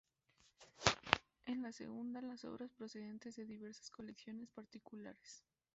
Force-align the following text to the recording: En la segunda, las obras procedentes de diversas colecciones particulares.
En 1.45 1.61
la 1.61 1.71
segunda, 1.71 2.23
las 2.23 2.43
obras 2.43 2.73
procedentes 2.73 3.35
de 3.35 3.45
diversas 3.45 3.91
colecciones 3.91 4.49
particulares. 4.49 5.43